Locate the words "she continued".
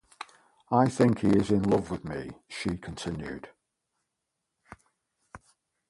2.49-3.49